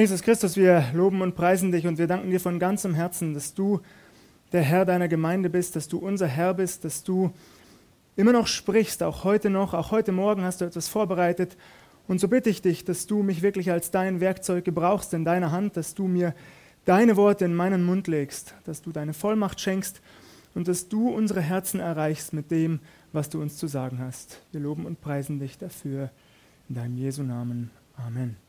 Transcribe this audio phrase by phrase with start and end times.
[0.00, 3.54] Jesus Christus, wir loben und preisen dich und wir danken dir von ganzem Herzen, dass
[3.54, 3.80] du
[4.52, 7.32] der Herr deiner Gemeinde bist, dass du unser Herr bist, dass du
[8.14, 11.56] immer noch sprichst, auch heute noch, auch heute Morgen hast du etwas vorbereitet.
[12.08, 15.50] Und so bitte ich dich, dass du mich wirklich als dein Werkzeug gebrauchst in deiner
[15.50, 16.34] Hand, dass du mir
[16.84, 20.02] deine Worte in meinen Mund legst, dass du deine Vollmacht schenkst
[20.54, 22.80] und dass du unsere Herzen erreichst mit dem,
[23.12, 24.42] was du uns zu sagen hast.
[24.52, 26.10] Wir loben und preisen dich dafür.
[26.68, 27.70] In deinem Jesu Namen.
[27.96, 28.45] Amen.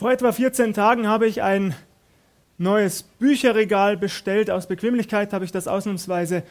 [0.00, 1.74] Vor etwa 14 Tagen habe ich ein
[2.56, 4.50] neues Bücherregal bestellt.
[4.50, 6.42] Aus Bequemlichkeit habe ich das ausnahmsweise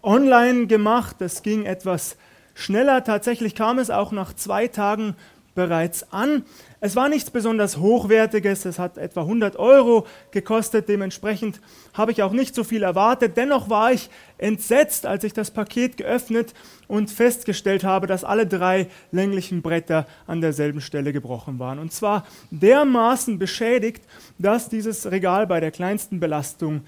[0.00, 1.16] online gemacht.
[1.18, 2.16] Das ging etwas
[2.54, 3.02] schneller.
[3.02, 5.16] Tatsächlich kam es auch nach zwei Tagen
[5.54, 6.44] bereits an.
[6.80, 11.60] Es war nichts besonders Hochwertiges, es hat etwa 100 Euro gekostet, dementsprechend
[11.94, 13.36] habe ich auch nicht so viel erwartet.
[13.36, 16.54] Dennoch war ich entsetzt, als ich das Paket geöffnet
[16.88, 21.78] und festgestellt habe, dass alle drei länglichen Bretter an derselben Stelle gebrochen waren.
[21.78, 24.04] Und zwar dermaßen beschädigt,
[24.38, 26.82] dass dieses Regal bei der kleinsten Belastung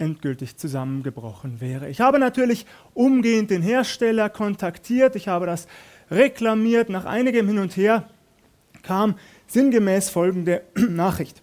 [0.00, 1.88] endgültig zusammengebrochen wäre.
[1.88, 5.66] Ich habe natürlich umgehend den Hersteller kontaktiert, ich habe das
[6.10, 6.88] reklamiert.
[6.88, 8.08] Nach einigem Hin und Her
[8.82, 9.16] kam
[9.46, 11.42] sinngemäß folgende Nachricht.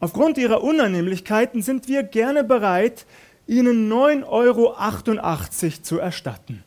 [0.00, 3.06] Aufgrund ihrer Unannehmlichkeiten sind wir gerne bereit,
[3.46, 6.64] Ihnen 9,88 Euro zu erstatten.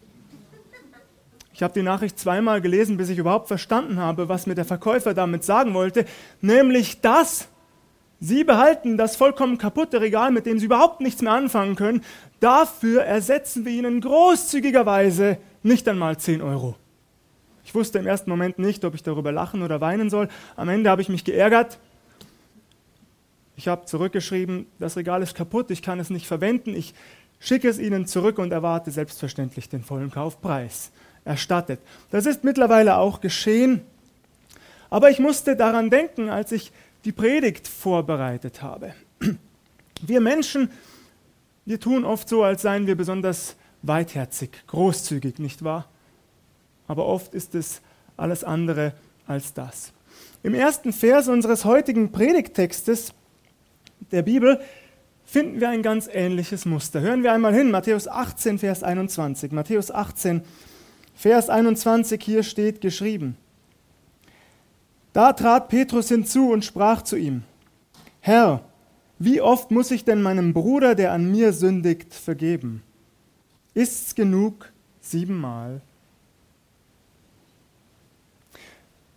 [1.53, 5.14] Ich habe die Nachricht zweimal gelesen, bis ich überhaupt verstanden habe, was mir der Verkäufer
[5.14, 6.06] damit sagen wollte,
[6.42, 7.50] nämlich dass
[8.22, 12.02] Sie behalten das vollkommen kaputte Regal, mit dem Sie überhaupt nichts mehr anfangen können.
[12.40, 16.75] Dafür ersetzen wir Ihnen großzügigerweise nicht einmal 10 Euro.
[17.70, 20.28] Ich wusste im ersten Moment nicht, ob ich darüber lachen oder weinen soll.
[20.56, 21.78] Am Ende habe ich mich geärgert.
[23.58, 26.73] Ich habe zurückgeschrieben, das Regal ist kaputt, ich kann es nicht verwenden.
[26.73, 26.95] Ich
[27.40, 30.90] schicke es Ihnen zurück und erwarte selbstverständlich den vollen Kaufpreis
[31.25, 31.80] erstattet.
[32.09, 33.81] Das ist mittlerweile auch geschehen.
[34.90, 36.72] Aber ich musste daran denken, als ich
[37.06, 38.95] die Predigt vorbereitet habe.
[40.02, 40.72] Wir Menschen,
[41.66, 45.88] wir tun oft so, als seien wir besonders weitherzig, großzügig, nicht wahr?
[46.89, 47.81] Aber oft ist es
[48.17, 48.94] alles andere
[49.27, 49.94] als das.
[50.44, 53.13] Im ersten Vers unseres heutigen Predigttextes
[54.11, 54.59] der Bibel
[55.23, 56.99] finden wir ein ganz ähnliches Muster.
[56.99, 59.51] Hören wir einmal hin, Matthäus 18, Vers 21.
[59.51, 60.41] Matthäus 18,
[61.13, 63.38] Vers 21, hier steht geschrieben.
[65.13, 67.44] Da trat Petrus hinzu und sprach zu ihm,
[68.19, 68.63] Herr,
[69.19, 72.81] wie oft muss ich denn meinem Bruder, der an mir sündigt, vergeben?
[73.75, 75.81] Ist's genug siebenmal?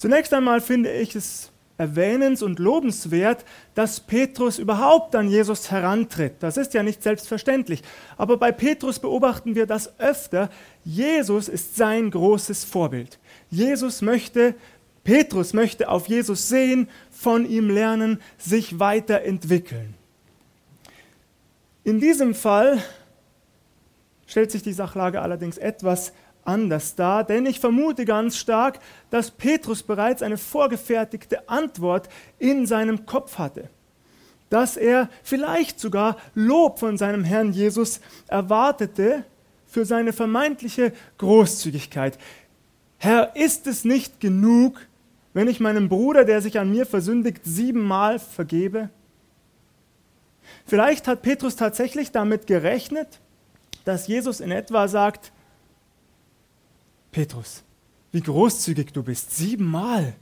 [0.02, 3.44] Zunächst einmal finde ich es erwähnens- und lobenswert,
[3.76, 6.34] dass Petrus überhaupt an Jesus herantritt.
[6.40, 7.84] Das ist ja nicht selbstverständlich.
[8.16, 10.50] Aber bei Petrus beobachten wir das öfter.
[10.84, 13.20] Jesus ist sein großes Vorbild.
[13.48, 14.56] Jesus möchte,
[15.04, 19.94] Petrus möchte auf Jesus sehen, von ihm lernen, sich weiterentwickeln.
[21.84, 22.82] In diesem Fall
[24.26, 26.12] stellt sich die Sachlage allerdings etwas
[26.44, 28.78] anders dar, denn ich vermute ganz stark,
[29.10, 32.08] dass Petrus bereits eine vorgefertigte Antwort
[32.38, 33.68] in seinem Kopf hatte,
[34.50, 39.24] dass er vielleicht sogar Lob von seinem Herrn Jesus erwartete
[39.66, 42.18] für seine vermeintliche Großzügigkeit.
[42.98, 44.80] Herr, ist es nicht genug,
[45.32, 48.90] wenn ich meinem Bruder, der sich an mir versündigt, siebenmal vergebe?
[50.66, 53.20] Vielleicht hat Petrus tatsächlich damit gerechnet,
[53.84, 55.32] dass Jesus in etwa sagt,
[57.12, 57.62] Petrus,
[58.10, 59.36] wie großzügig du bist.
[59.36, 60.14] Siebenmal.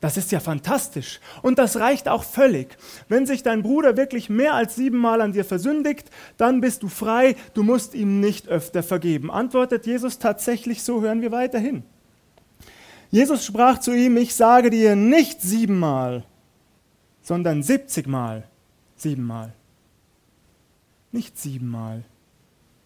[0.00, 1.20] Das ist ja fantastisch.
[1.42, 2.76] Und das reicht auch völlig.
[3.08, 7.36] Wenn sich dein Bruder wirklich mehr als siebenmal an dir versündigt, dann bist du frei,
[7.54, 9.30] du musst ihm nicht öfter vergeben.
[9.30, 11.84] Antwortet Jesus tatsächlich so, hören wir weiterhin.
[13.10, 16.24] Jesus sprach zu ihm, ich sage dir nicht siebenmal,
[17.22, 18.48] sondern siebzigmal.
[18.96, 19.52] Siebenmal.
[21.12, 22.02] Nicht siebenmal,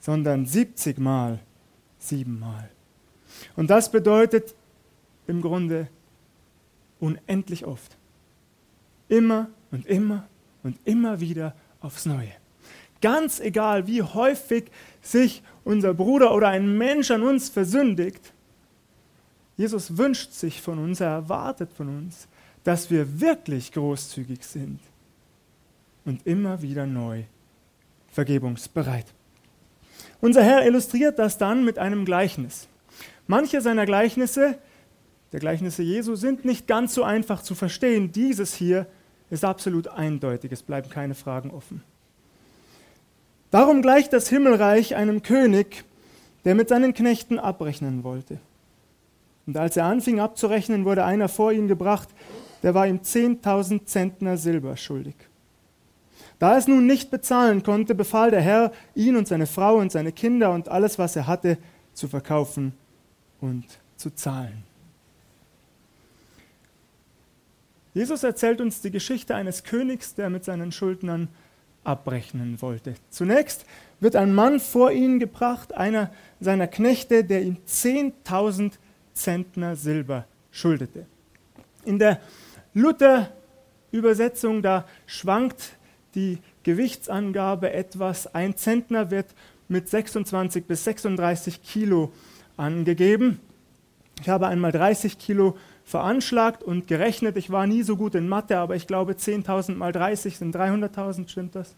[0.00, 1.38] sondern siebzigmal
[1.98, 2.70] siebenmal.
[3.56, 4.54] Und das bedeutet
[5.26, 5.88] im Grunde
[7.00, 7.96] unendlich oft.
[9.08, 10.26] Immer und immer
[10.62, 12.32] und immer wieder aufs Neue.
[13.00, 14.70] Ganz egal, wie häufig
[15.02, 18.32] sich unser Bruder oder ein Mensch an uns versündigt,
[19.56, 22.28] Jesus wünscht sich von uns, er erwartet von uns,
[22.64, 24.80] dass wir wirklich großzügig sind
[26.04, 27.24] und immer wieder neu
[28.08, 29.06] vergebungsbereit.
[30.20, 32.68] Unser Herr illustriert das dann mit einem Gleichnis.
[33.26, 34.58] Manche seiner Gleichnisse,
[35.32, 38.12] der Gleichnisse Jesu, sind nicht ganz so einfach zu verstehen.
[38.12, 38.86] Dieses hier
[39.30, 41.82] ist absolut eindeutig, es bleiben keine Fragen offen.
[43.50, 45.84] Darum gleicht das Himmelreich einem König,
[46.44, 48.38] der mit seinen Knechten abrechnen wollte.
[49.46, 52.08] Und als er anfing abzurechnen, wurde einer vor ihn gebracht,
[52.62, 55.14] der war ihm 10.000 Zentner Silber schuldig.
[56.38, 60.12] Da es nun nicht bezahlen konnte, befahl der Herr, ihn und seine Frau und seine
[60.12, 61.58] Kinder und alles, was er hatte,
[61.94, 62.74] zu verkaufen
[63.40, 63.64] und
[63.96, 64.64] zu zahlen.
[67.94, 71.28] Jesus erzählt uns die Geschichte eines Königs, der mit seinen Schuldnern
[71.82, 72.94] abrechnen wollte.
[73.08, 73.64] Zunächst
[74.00, 78.72] wird ein Mann vor ihn gebracht, einer seiner Knechte, der ihm 10.000
[79.14, 81.06] Zentner Silber schuldete.
[81.86, 82.20] In der
[82.74, 85.75] Luther-Übersetzung, da schwankt
[86.16, 88.34] die Gewichtsangabe etwas.
[88.34, 89.26] Ein Zentner wird
[89.68, 92.12] mit 26 bis 36 Kilo
[92.56, 93.40] angegeben.
[94.20, 97.36] Ich habe einmal 30 Kilo veranschlagt und gerechnet.
[97.36, 101.28] Ich war nie so gut in Mathe, aber ich glaube 10.000 mal 30 sind 300.000,
[101.28, 101.74] stimmt das?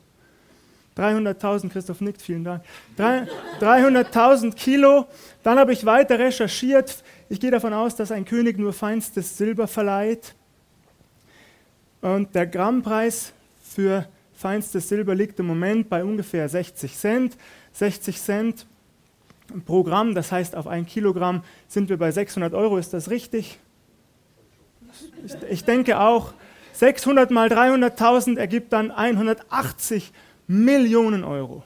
[0.96, 2.62] 300.000, Christoph nickt, vielen Dank.
[2.98, 5.06] 300.000 Kilo.
[5.42, 7.04] Dann habe ich weiter recherchiert.
[7.28, 10.34] Ich gehe davon aus, dass ein König nur feinstes Silber verleiht.
[12.00, 13.32] Und der Grammpreis
[13.62, 14.06] für
[14.38, 17.36] feinstes Silber liegt im Moment bei ungefähr 60 Cent.
[17.72, 18.66] 60 Cent
[19.66, 22.78] pro Gramm, das heißt auf ein Kilogramm sind wir bei 600 Euro.
[22.78, 23.58] Ist das richtig?
[25.24, 26.34] Ich, ich denke auch.
[26.72, 30.12] 600 mal 300.000 ergibt dann 180
[30.46, 31.64] Millionen Euro.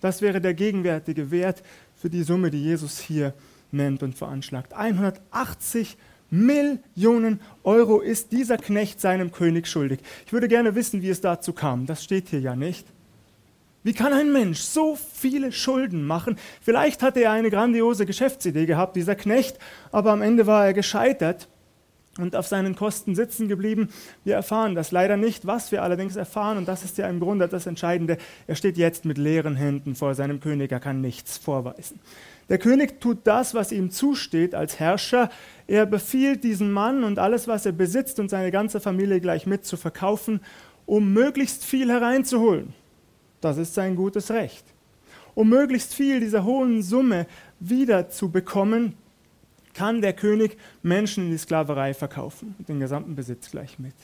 [0.00, 1.62] Das wäre der gegenwärtige Wert
[1.96, 3.32] für die Summe, die Jesus hier
[3.70, 4.74] nennt und veranschlagt.
[4.74, 6.11] 180 Millionen
[7.64, 10.00] Euro ist dieser Knecht seinem König schuldig.
[10.26, 11.86] Ich würde gerne wissen, wie es dazu kam.
[11.86, 12.86] Das steht hier ja nicht.
[13.84, 16.38] Wie kann ein Mensch so viele Schulden machen?
[16.60, 19.58] Vielleicht hatte er eine grandiose Geschäftsidee gehabt, dieser Knecht,
[19.90, 21.48] aber am Ende war er gescheitert
[22.18, 23.88] und auf seinen Kosten sitzen geblieben.
[24.24, 25.46] Wir erfahren das leider nicht.
[25.46, 29.04] Was wir allerdings erfahren, und das ist ja im Grunde das Entscheidende, er steht jetzt
[29.04, 32.00] mit leeren Händen vor seinem König, er kann nichts vorweisen.
[32.48, 35.30] Der König tut das, was ihm zusteht als Herrscher.
[35.66, 39.64] Er befiehlt diesen Mann und alles, was er besitzt und seine ganze Familie gleich mit
[39.64, 40.40] zu verkaufen,
[40.84, 42.74] um möglichst viel hereinzuholen.
[43.40, 44.64] Das ist sein gutes Recht.
[45.34, 47.26] Um möglichst viel dieser hohen Summe
[47.58, 48.96] wieder zu bekommen,
[49.74, 53.94] kann der König Menschen in die Sklaverei verkaufen den gesamten Besitz gleich mit.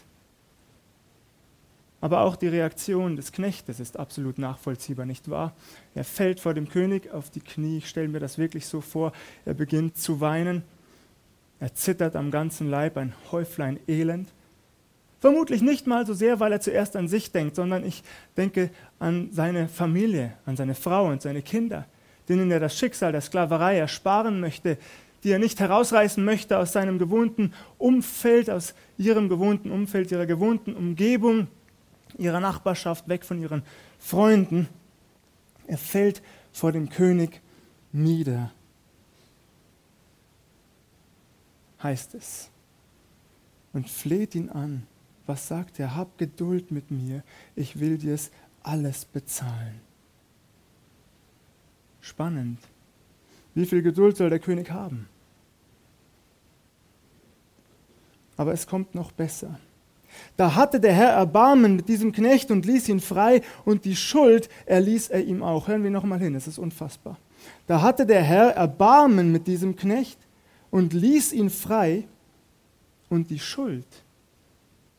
[2.00, 5.52] Aber auch die Reaktion des Knechtes ist absolut nachvollziehbar, nicht wahr?
[5.94, 9.12] Er fällt vor dem König auf die Knie, ich stelle mir das wirklich so vor,
[9.44, 10.62] er beginnt zu weinen,
[11.58, 14.28] er zittert am ganzen Leib, ein Häuflein Elend.
[15.20, 18.04] Vermutlich nicht mal so sehr, weil er zuerst an sich denkt, sondern ich
[18.36, 18.70] denke
[19.00, 21.86] an seine Familie, an seine Frau und seine Kinder,
[22.28, 24.78] denen er das Schicksal der Sklaverei ersparen möchte,
[25.24, 30.74] die er nicht herausreißen möchte aus seinem gewohnten Umfeld, aus ihrem gewohnten Umfeld, ihrer gewohnten
[30.74, 31.48] Umgebung,
[32.16, 33.62] ihrer Nachbarschaft, weg von ihren
[33.98, 34.68] Freunden.
[35.66, 36.22] Er fällt
[36.52, 37.40] vor dem König
[37.92, 38.52] nieder,
[41.82, 42.50] heißt es,
[43.72, 44.86] und fleht ihn an.
[45.26, 45.94] Was sagt er?
[45.94, 47.22] Hab Geduld mit mir,
[47.54, 48.30] ich will dir es
[48.62, 49.80] alles bezahlen.
[52.00, 52.58] Spannend.
[53.58, 55.08] Wie viel Geduld soll der König haben?
[58.36, 59.58] Aber es kommt noch besser.
[60.36, 64.48] Da hatte der Herr Erbarmen mit diesem Knecht und ließ ihn frei und die Schuld
[64.66, 65.66] erließ er ihm auch.
[65.66, 67.18] Hören wir nochmal hin, es ist unfassbar.
[67.66, 70.20] Da hatte der Herr Erbarmen mit diesem Knecht
[70.70, 72.06] und ließ ihn frei
[73.08, 73.88] und die Schuld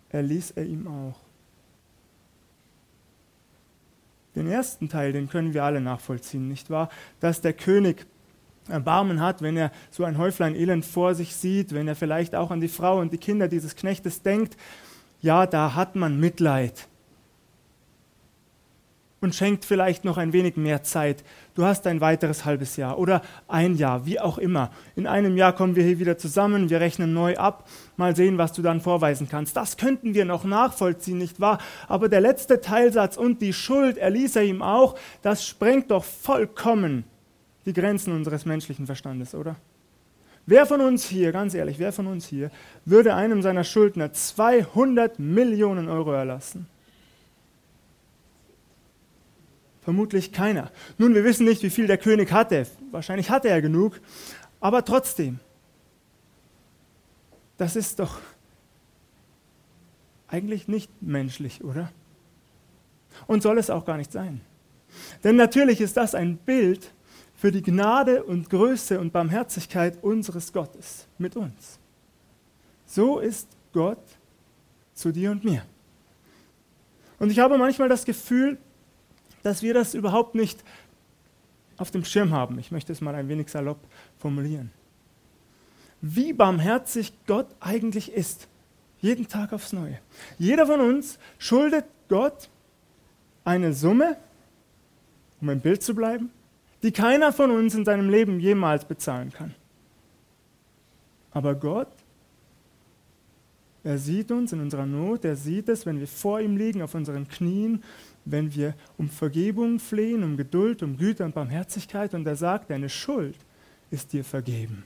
[0.09, 1.21] erließ er ihm auch.
[4.35, 6.89] Den ersten Teil, den können wir alle nachvollziehen, nicht wahr?
[7.21, 8.05] Dass der König
[8.71, 12.51] Erbarmen hat, wenn er so ein Häuflein Elend vor sich sieht, wenn er vielleicht auch
[12.51, 14.57] an die Frau und die Kinder dieses Knechtes denkt,
[15.21, 16.87] ja, da hat man Mitleid
[19.21, 21.23] und schenkt vielleicht noch ein wenig mehr Zeit.
[21.55, 24.71] Du hast ein weiteres halbes Jahr oder ein Jahr, wie auch immer.
[24.95, 28.53] In einem Jahr kommen wir hier wieder zusammen, wir rechnen neu ab, mal sehen, was
[28.53, 29.57] du dann vorweisen kannst.
[29.57, 31.59] Das könnten wir noch nachvollziehen, nicht wahr?
[31.87, 37.03] Aber der letzte Teilsatz und die Schuld erließ er ihm auch, das sprengt doch vollkommen
[37.69, 39.55] die Grenzen unseres menschlichen Verstandes, oder?
[40.45, 42.49] Wer von uns hier, ganz ehrlich, wer von uns hier
[42.83, 46.67] würde einem seiner Schuldner 200 Millionen Euro erlassen?
[49.81, 50.71] Vermutlich keiner.
[50.97, 52.65] Nun, wir wissen nicht, wie viel der König hatte.
[52.91, 53.99] Wahrscheinlich hatte er genug.
[54.59, 55.39] Aber trotzdem,
[57.57, 58.19] das ist doch
[60.27, 61.91] eigentlich nicht menschlich, oder?
[63.27, 64.41] Und soll es auch gar nicht sein.
[65.23, 66.91] Denn natürlich ist das ein Bild
[67.39, 71.79] für die Gnade und Größe und Barmherzigkeit unseres Gottes mit uns.
[72.85, 74.03] So ist Gott
[74.93, 75.63] zu dir und mir.
[77.17, 78.57] Und ich habe manchmal das Gefühl,
[79.41, 80.65] dass wir das überhaupt nicht
[81.77, 82.59] auf dem Schirm haben.
[82.59, 83.79] Ich möchte es mal ein wenig salopp
[84.17, 84.71] formulieren.
[86.01, 88.47] wie barmherzig Gott eigentlich ist.
[88.99, 89.99] Jeden Tag aufs Neue.
[90.37, 92.49] Jeder von uns schuldet Gott
[93.45, 94.17] eine Summe,
[95.41, 96.31] um im Bild zu bleiben,
[96.83, 99.55] die keiner von uns in seinem Leben jemals bezahlen kann.
[101.31, 101.91] Aber Gott,
[103.83, 106.95] er sieht uns in unserer Not, er sieht es, wenn wir vor ihm liegen, auf
[106.95, 107.83] unseren Knien,
[108.25, 112.89] wenn wir um Vergebung flehen, um Geduld, um Güte und Barmherzigkeit und er sagt, deine
[112.89, 113.37] Schuld
[113.89, 114.85] ist dir vergeben.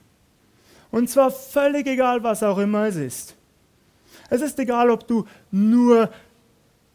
[0.92, 3.36] Und zwar völlig egal, was auch immer es ist.
[4.30, 6.10] Es ist egal, ob du nur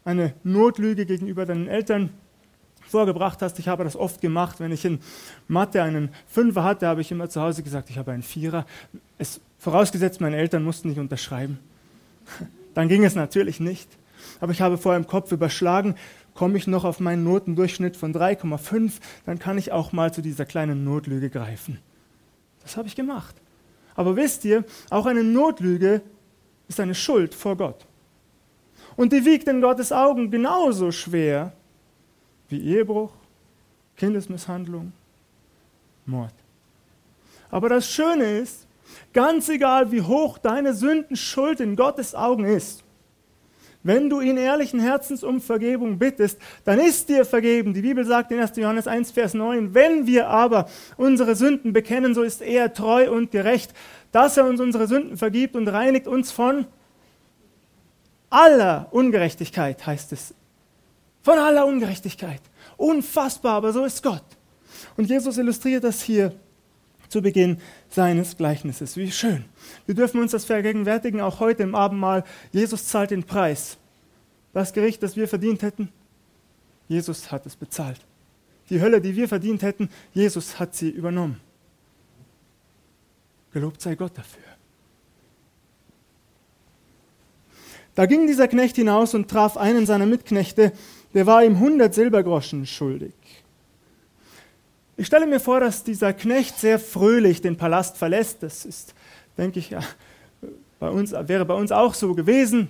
[0.05, 2.09] eine Notlüge gegenüber deinen Eltern
[2.89, 3.59] vorgebracht hast.
[3.59, 4.99] Ich habe das oft gemacht, wenn ich in
[5.47, 8.65] Mathe einen Fünfer hatte, habe ich immer zu Hause gesagt, ich habe einen Vierer.
[9.17, 11.59] Es, vorausgesetzt, meine Eltern mussten nicht unterschreiben.
[12.73, 13.89] Dann ging es natürlich nicht.
[14.39, 15.95] Aber ich habe vorher im Kopf überschlagen,
[16.33, 18.93] komme ich noch auf meinen Notendurchschnitt von 3,5,
[19.25, 21.79] dann kann ich auch mal zu dieser kleinen Notlüge greifen.
[22.61, 23.35] Das habe ich gemacht.
[23.95, 26.01] Aber wisst ihr, auch eine Notlüge
[26.69, 27.85] ist eine Schuld vor Gott.
[28.95, 31.53] Und die wiegt in Gottes Augen genauso schwer
[32.49, 33.11] wie Ehebruch,
[33.97, 34.91] Kindesmisshandlung,
[36.05, 36.33] Mord.
[37.51, 38.67] Aber das Schöne ist,
[39.13, 42.83] ganz egal wie hoch deine Sündenschuld in Gottes Augen ist,
[43.81, 47.73] wenn du ihn ehrlichen Herzens um Vergebung bittest, dann ist dir vergeben.
[47.73, 48.57] Die Bibel sagt in 1.
[48.57, 53.31] Johannes 1, Vers 9, wenn wir aber unsere Sünden bekennen, so ist er treu und
[53.31, 53.73] gerecht,
[54.11, 56.65] dass er uns unsere Sünden vergibt und reinigt uns von
[58.29, 60.33] aller Ungerechtigkeit, heißt es.
[61.21, 62.41] Von aller Ungerechtigkeit.
[62.77, 64.23] Unfassbar, aber so ist Gott.
[64.97, 66.33] Und Jesus illustriert das hier
[67.09, 67.59] zu Beginn
[67.89, 68.95] seines Gleichnisses.
[68.95, 69.45] Wie schön.
[69.85, 72.23] Wir dürfen uns das vergegenwärtigen, auch heute im Abendmahl.
[72.51, 73.77] Jesus zahlt den Preis.
[74.53, 75.89] Das Gericht, das wir verdient hätten,
[76.87, 77.99] Jesus hat es bezahlt.
[78.69, 81.39] Die Hölle, die wir verdient hätten, Jesus hat sie übernommen.
[83.51, 84.43] Gelobt sei Gott dafür.
[87.95, 90.71] Da ging dieser Knecht hinaus und traf einen seiner Mitknechte,
[91.13, 93.13] der war ihm hundert Silbergroschen schuldig.
[94.97, 98.43] Ich stelle mir vor, dass dieser Knecht sehr fröhlich den Palast verlässt.
[98.43, 98.93] Das ist,
[99.37, 99.79] denke ich, ja,
[100.79, 102.69] bei uns, wäre bei uns auch so gewesen.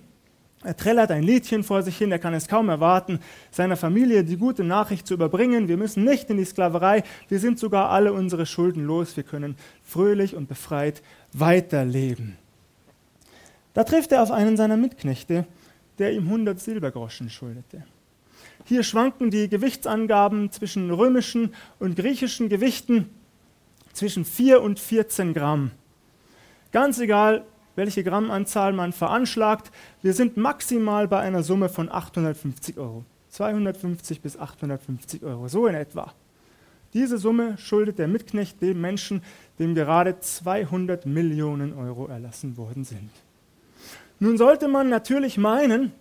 [0.64, 3.20] Er trällert ein Liedchen vor sich hin, er kann es kaum erwarten,
[3.50, 5.70] seiner Familie die gute Nachricht zu überbringen.
[5.70, 9.56] Wir müssen nicht in die Sklaverei, wir sind sogar alle unsere Schulden los, wir können
[9.84, 12.38] fröhlich und befreit weiterleben.
[13.74, 15.46] Da trifft er auf einen seiner Mitknechte,
[15.98, 17.86] der ihm 100 Silbergroschen schuldete.
[18.70, 23.10] Hier schwanken die Gewichtsangaben zwischen römischen und griechischen Gewichten
[23.94, 25.72] zwischen 4 und 14 Gramm.
[26.72, 27.46] Ganz egal,
[27.76, 29.72] welche Grammanzahl man veranschlagt,
[30.04, 33.06] wir sind maximal bei einer Summe von 850 Euro.
[33.30, 36.14] 250 bis 850 Euro, so in etwa.
[36.94, 39.24] Diese Summe schuldet der Mitknecht dem Menschen,
[39.58, 43.10] dem gerade 200 Millionen Euro erlassen worden sind.
[44.20, 45.92] Nun sollte man natürlich meinen,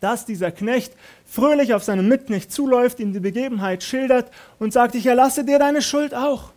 [0.00, 0.92] dass dieser Knecht
[1.24, 5.82] fröhlich auf seinen Mitknecht zuläuft, ihm die Begebenheit schildert und sagt, ich erlasse dir deine
[5.82, 6.52] Schuld auch.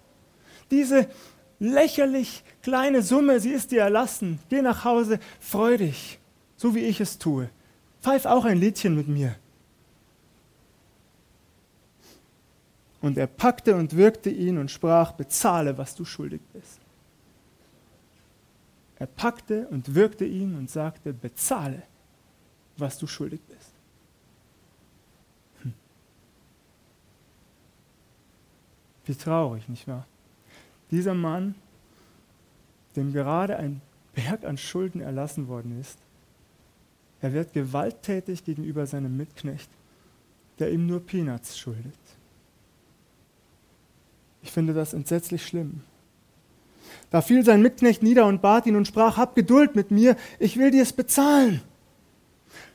[0.72, 1.08] Diese
[1.60, 4.40] lächerlich kleine Summe, sie ist dir erlassen.
[4.50, 6.20] Geh nach Hause, freu dich,
[6.58, 7.50] so wie ich es tue.
[8.02, 9.36] Pfeif auch ein Liedchen mit mir.
[13.02, 16.80] Und er packte und wirkte ihn und sprach, bezahle, was du schuldig bist.
[18.98, 21.84] Er packte und wirkte ihn und sagte, bezahle,
[22.80, 23.72] was du schuldig bist.
[25.64, 25.74] Hm.
[29.06, 30.06] Wie traurig, nicht wahr?
[30.92, 31.56] Dieser Mann,
[32.96, 33.82] dem gerade ein
[34.14, 36.00] Berg an Schulden erlassen worden ist,
[37.22, 39.70] er wird gewalttätig gegenüber seinem Mitknecht,
[40.58, 41.94] der ihm nur Peanuts schuldet.
[44.42, 45.82] Ich finde das entsetzlich schlimm.
[47.10, 50.58] Da fiel sein Mitknecht nieder und bat ihn und sprach, hab Geduld mit mir, ich
[50.58, 51.62] will dir es bezahlen.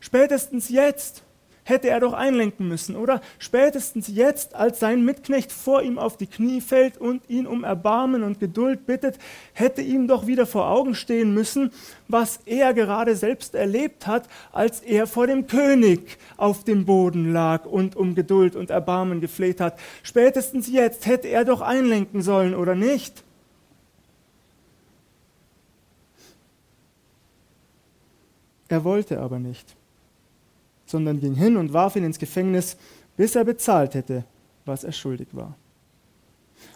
[0.01, 1.23] Spätestens jetzt
[1.65, 3.21] hätte er doch einlenken müssen, oder?
[3.39, 8.23] Spätestens jetzt, als sein Mitknecht vor ihm auf die Knie fällt und ihn um Erbarmen
[8.23, 9.19] und Geduld bittet,
[9.55, 11.73] hätte ihm doch wieder vor Augen stehen müssen,
[12.07, 17.65] was er gerade selbst erlebt hat, als er vor dem König auf dem Boden lag
[17.65, 19.79] und um Geduld und Erbarmen gefleht hat.
[20.03, 23.25] Spätestens jetzt hätte er doch einlenken sollen, oder nicht?
[28.75, 29.77] Er wollte aber nicht
[30.87, 32.77] sondern ging hin und warf ihn ins Gefängnis,
[33.17, 34.25] bis er bezahlt hätte,
[34.65, 35.55] was er schuldig war.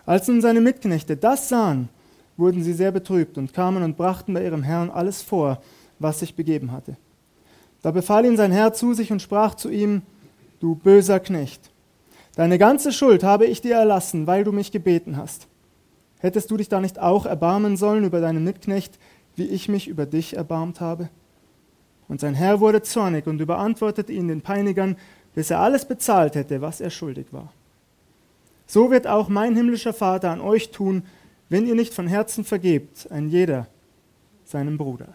[0.07, 1.89] Als nun seine Mitknechte das sahen,
[2.37, 5.61] wurden sie sehr betrübt und kamen und brachten bei ihrem Herrn alles vor,
[5.99, 6.97] was sich begeben hatte.
[7.83, 10.03] Da befahl ihn sein Herr zu sich und sprach zu ihm,
[10.61, 11.71] Du böser Knecht,
[12.35, 15.47] deine ganze Schuld habe ich dir erlassen, weil du mich gebeten hast.
[16.19, 18.99] Hättest du dich da nicht auch erbarmen sollen über deinen Mitknecht,
[19.37, 21.09] wie ich mich über dich erbarmt habe?
[22.09, 24.97] Und sein Herr wurde zornig und überantwortete ihn den Peinigern,
[25.35, 27.53] bis er alles bezahlt hätte, was er schuldig war.
[28.67, 31.05] So wird auch mein himmlischer Vater an euch tun,
[31.49, 33.67] wenn ihr nicht von Herzen vergebt, ein jeder
[34.45, 35.09] seinem Bruder.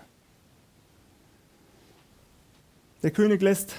[3.02, 3.76] Der König lässt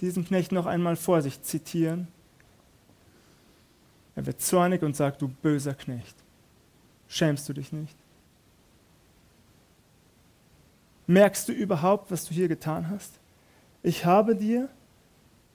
[0.00, 2.08] diesen Knecht noch einmal vor sich zitieren.
[4.14, 6.14] Er wird zornig und sagt, du böser Knecht,
[7.08, 7.96] schämst du dich nicht?
[11.06, 13.12] Merkst du überhaupt, was du hier getan hast?
[13.82, 14.68] Ich habe dir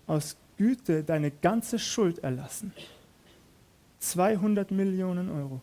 [0.08, 2.74] aus Güte deine ganze Schuld erlassen.
[4.00, 5.62] 200 Millionen Euro.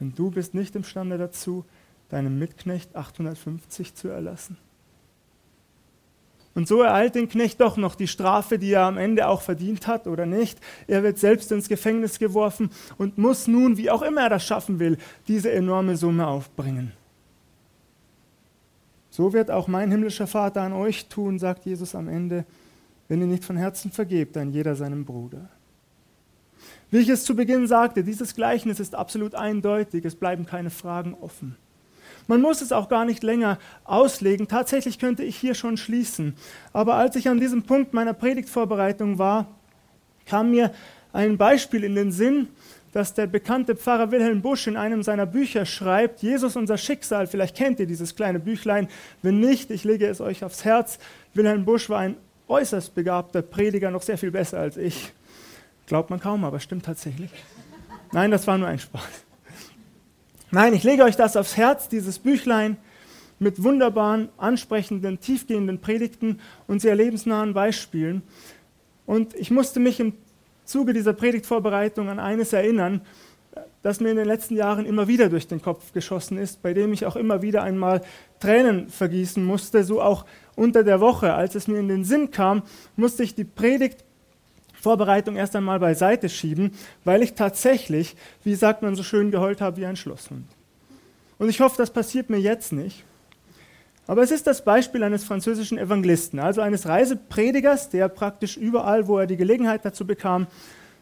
[0.00, 1.64] Und du bist nicht imstande dazu,
[2.10, 4.56] deinem Mitknecht 850 zu erlassen.
[6.54, 9.88] Und so ereilt den Knecht doch noch die Strafe, die er am Ende auch verdient
[9.88, 10.60] hat oder nicht.
[10.86, 14.78] Er wird selbst ins Gefängnis geworfen und muss nun, wie auch immer er das schaffen
[14.78, 16.92] will, diese enorme Summe aufbringen.
[19.14, 22.44] So wird auch mein himmlischer Vater an euch tun, sagt Jesus am Ende,
[23.06, 25.48] wenn ihr nicht von Herzen vergebt, an jeder seinem Bruder.
[26.90, 31.14] Wie ich es zu Beginn sagte, dieses Gleichnis ist absolut eindeutig, es bleiben keine Fragen
[31.14, 31.54] offen.
[32.26, 34.48] Man muss es auch gar nicht länger auslegen.
[34.48, 36.34] Tatsächlich könnte ich hier schon schließen.
[36.72, 39.46] Aber als ich an diesem Punkt meiner Predigtvorbereitung war,
[40.26, 40.74] kam mir
[41.12, 42.48] ein Beispiel in den Sinn,
[42.94, 47.56] dass der bekannte Pfarrer Wilhelm Busch in einem seiner Bücher schreibt, Jesus unser Schicksal, vielleicht
[47.56, 48.86] kennt ihr dieses kleine Büchlein,
[49.20, 51.00] wenn nicht, ich lege es euch aufs Herz.
[51.34, 55.12] Wilhelm Busch war ein äußerst begabter Prediger, noch sehr viel besser als ich.
[55.86, 57.32] Glaubt man kaum, aber stimmt tatsächlich.
[58.12, 59.02] Nein, das war nur ein Spaß.
[60.52, 62.76] Nein, ich lege euch das aufs Herz, dieses Büchlein
[63.40, 68.22] mit wunderbaren, ansprechenden, tiefgehenden Predigten und sehr lebensnahen Beispielen.
[69.04, 70.14] Und ich musste mich im
[70.64, 73.02] Zuge dieser Predigtvorbereitung an eines erinnern,
[73.82, 76.92] das mir in den letzten Jahren immer wieder durch den Kopf geschossen ist, bei dem
[76.92, 78.00] ich auch immer wieder einmal
[78.40, 80.24] Tränen vergießen musste, so auch
[80.56, 81.34] unter der Woche.
[81.34, 82.62] Als es mir in den Sinn kam,
[82.96, 86.72] musste ich die Predigtvorbereitung erst einmal beiseite schieben,
[87.04, 90.46] weil ich tatsächlich, wie sagt man so schön, geheult habe wie ein Schlosshund.
[91.38, 93.04] Und ich hoffe, das passiert mir jetzt nicht.
[94.06, 99.18] Aber es ist das Beispiel eines französischen Evangelisten, also eines Reisepredigers, der praktisch überall, wo
[99.18, 100.46] er die Gelegenheit dazu bekam,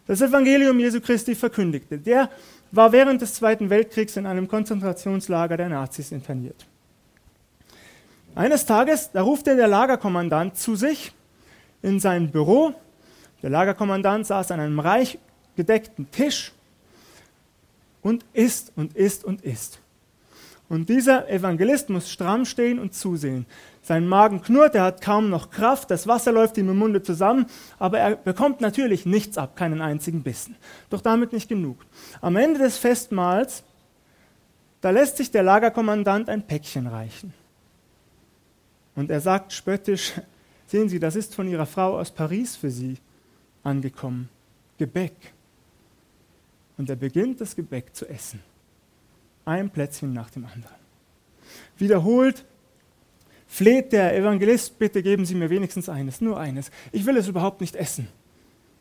[0.06, 1.98] das Evangelium Jesu Christi verkündigte.
[1.98, 2.30] Der
[2.70, 6.66] war während des Zweiten Weltkriegs in einem Konzentrationslager der Nazis interniert.
[8.34, 11.12] Eines Tages, da ruft er der Lagerkommandant zu sich
[11.82, 12.72] in sein Büro.
[13.42, 15.18] Der Lagerkommandant saß an einem reich
[15.56, 16.52] gedeckten Tisch
[18.00, 19.81] und isst und isst und isst.
[20.72, 23.44] Und dieser Evangelist muss stramm stehen und zusehen.
[23.82, 27.44] Sein Magen knurrt, er hat kaum noch Kraft, das Wasser läuft ihm im Munde zusammen,
[27.78, 30.56] aber er bekommt natürlich nichts ab, keinen einzigen Bissen.
[30.88, 31.76] Doch damit nicht genug.
[32.22, 33.64] Am Ende des Festmahls,
[34.80, 37.34] da lässt sich der Lagerkommandant ein Päckchen reichen.
[38.94, 40.14] Und er sagt spöttisch,
[40.66, 42.96] sehen Sie, das ist von Ihrer Frau aus Paris für Sie
[43.62, 44.30] angekommen.
[44.78, 45.34] Gebäck.
[46.78, 48.40] Und er beginnt das Gebäck zu essen.
[49.44, 50.76] Ein Plätzchen nach dem anderen.
[51.76, 52.44] Wiederholt
[53.46, 56.70] fleht der Evangelist, bitte geben Sie mir wenigstens eines, nur eines.
[56.92, 58.08] Ich will es überhaupt nicht essen.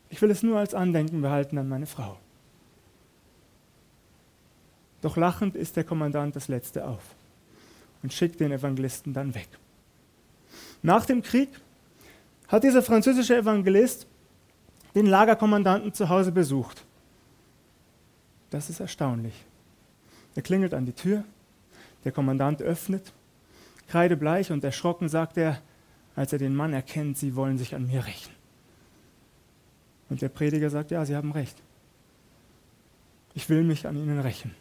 [0.08, 2.18] Ich will es nur als Andenken behalten an meine Frau.
[5.00, 7.02] Doch lachend ist der Kommandant das Letzte auf
[8.02, 9.48] und schickt den Evangelisten dann weg.
[10.82, 11.48] Nach dem Krieg
[12.48, 14.06] hat dieser französische Evangelist
[14.94, 16.84] den Lagerkommandanten zu Hause besucht.
[18.50, 19.34] Das ist erstaunlich.
[20.34, 21.24] Er klingelt an die Tür,
[22.04, 23.12] der Kommandant öffnet,
[23.88, 25.60] kreidebleich und erschrocken sagt er,
[26.16, 28.32] als er den Mann erkennt, Sie wollen sich an mir rächen.
[30.08, 31.56] Und der Prediger sagt, ja, Sie haben recht.
[33.34, 34.54] Ich will mich an Ihnen rächen.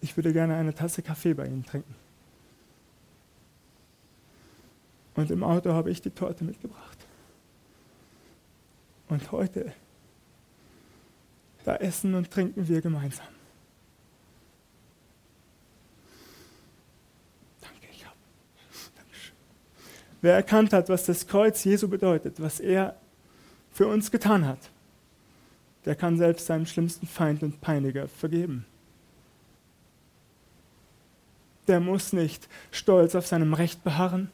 [0.00, 1.94] Ich würde gerne eine Tasse Kaffee bei Ihnen trinken.
[5.14, 6.98] Und im Auto habe ich die Torte mitgebracht.
[9.08, 9.72] Und heute
[11.64, 13.26] da essen und trinken wir gemeinsam.
[17.60, 18.16] Danke, ich habe.
[18.96, 19.34] Dankeschön.
[20.20, 22.96] Wer erkannt hat, was das Kreuz Jesu bedeutet, was er
[23.72, 24.70] für uns getan hat,
[25.84, 28.66] der kann selbst seinem schlimmsten Feind und Peiniger vergeben.
[31.68, 34.30] Der muss nicht stolz auf seinem Recht beharren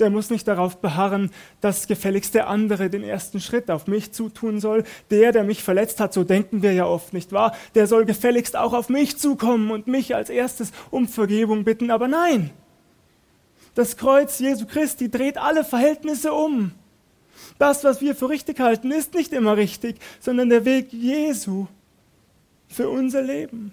[0.00, 1.30] der muss nicht darauf beharren,
[1.60, 4.84] dass gefälligst der andere den ersten Schritt auf mich zutun soll.
[5.10, 7.54] Der, der mich verletzt hat, so denken wir ja oft, nicht wahr?
[7.74, 11.90] Der soll gefälligst auch auf mich zukommen und mich als erstes um Vergebung bitten.
[11.90, 12.50] Aber nein,
[13.74, 16.72] das Kreuz Jesu Christi dreht alle Verhältnisse um.
[17.58, 21.66] Das, was wir für richtig halten, ist nicht immer richtig, sondern der Weg Jesu
[22.68, 23.72] für unser Leben.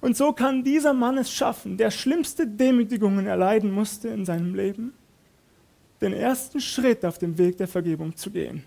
[0.00, 4.92] Und so kann dieser Mann es schaffen, der schlimmste Demütigungen erleiden musste in seinem Leben,
[6.00, 8.64] den ersten Schritt auf dem Weg der Vergebung zu gehen.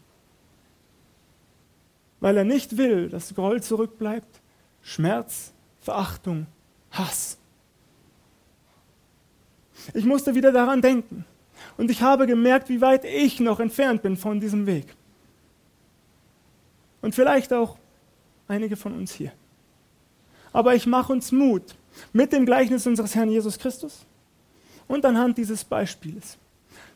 [2.19, 4.41] Weil er nicht will, dass Groll zurückbleibt,
[4.81, 6.47] Schmerz, Verachtung,
[6.91, 7.37] Hass.
[9.93, 11.25] Ich musste wieder daran denken.
[11.77, 14.95] Und ich habe gemerkt, wie weit ich noch entfernt bin von diesem Weg.
[17.01, 17.77] Und vielleicht auch
[18.47, 19.31] einige von uns hier.
[20.51, 21.75] Aber ich mache uns Mut
[22.11, 24.05] mit dem Gleichnis unseres Herrn Jesus Christus
[24.87, 26.37] und anhand dieses Beispieles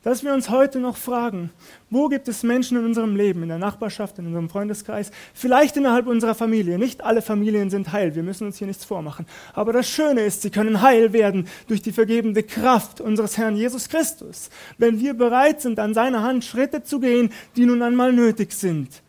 [0.04, 1.50] dass wir uns heute noch fragen,
[1.90, 6.08] wo gibt es Menschen in unserem Leben, in der Nachbarschaft, in unserem Freundeskreis, vielleicht innerhalb
[6.08, 6.78] unserer Familie.
[6.78, 9.26] Nicht alle Familien sind heil, wir müssen uns hier nichts vormachen.
[9.54, 13.90] Aber das Schöne ist, sie können heil werden durch die vergebende Kraft unseres Herrn Jesus
[13.90, 18.52] Christus, wenn wir bereit sind, an seiner Hand Schritte zu gehen, die nun einmal nötig
[18.52, 19.02] sind.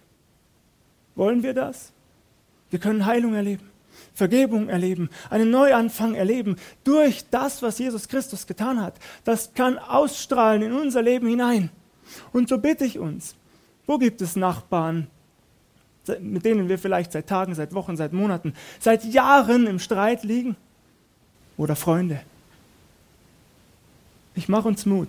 [1.16, 1.92] Wollen wir das?
[2.70, 3.73] Wir können Heilung erleben.
[4.14, 8.94] Vergebung erleben, einen Neuanfang erleben durch das, was Jesus Christus getan hat.
[9.24, 11.70] Das kann ausstrahlen in unser Leben hinein.
[12.32, 13.34] Und so bitte ich uns,
[13.86, 15.08] wo gibt es Nachbarn,
[16.20, 20.56] mit denen wir vielleicht seit Tagen, seit Wochen, seit Monaten, seit Jahren im Streit liegen?
[21.56, 22.20] Oder Freunde?
[24.34, 25.08] Ich mache uns Mut.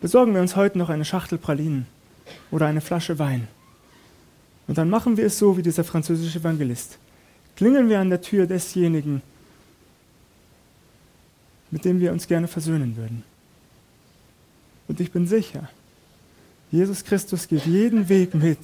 [0.00, 1.86] Besorgen wir uns heute noch eine Schachtel Pralinen
[2.50, 3.48] oder eine Flasche Wein.
[4.66, 6.98] Und dann machen wir es so wie dieser französische Evangelist.
[7.56, 9.22] Klingeln wir an der Tür desjenigen,
[11.70, 13.22] mit dem wir uns gerne versöhnen würden.
[14.88, 15.68] Und ich bin sicher,
[16.70, 18.58] Jesus Christus geht jeden Weg mit,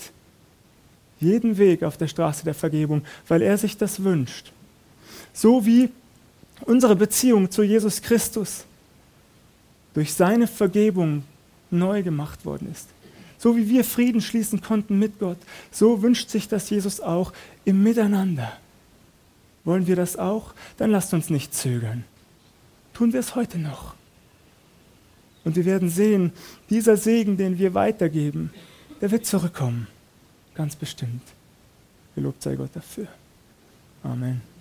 [1.20, 4.52] jeden Weg auf der Straße der Vergebung, weil er sich das wünscht.
[5.32, 5.90] So wie
[6.62, 8.64] unsere Beziehung zu Jesus Christus
[9.94, 11.24] durch seine Vergebung
[11.70, 12.88] neu gemacht worden ist.
[13.42, 15.38] So wie wir Frieden schließen konnten mit Gott,
[15.72, 17.32] so wünscht sich das Jesus auch
[17.64, 18.52] im Miteinander.
[19.64, 20.54] Wollen wir das auch?
[20.76, 22.04] Dann lasst uns nicht zögern.
[22.94, 23.96] Tun wir es heute noch.
[25.42, 26.30] Und wir werden sehen,
[26.70, 28.52] dieser Segen, den wir weitergeben,
[29.00, 29.88] der wird zurückkommen.
[30.54, 31.22] Ganz bestimmt.
[32.14, 33.08] Gelobt sei Gott dafür.
[34.04, 34.51] Amen.